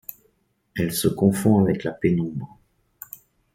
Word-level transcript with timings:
Elle 0.75 0.93
se 0.93 1.07
confond 1.07 1.59
avec 1.61 1.83
la 1.83 1.91
pénombre. 1.91 2.57